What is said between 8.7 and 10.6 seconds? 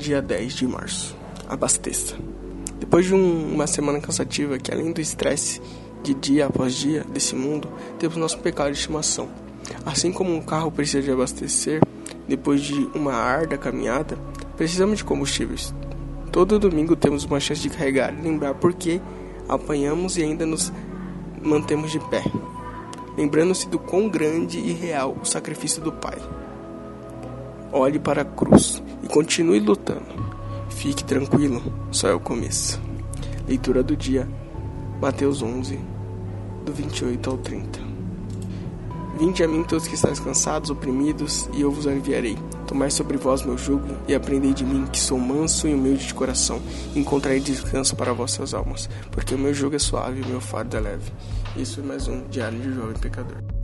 de estimação. Assim como um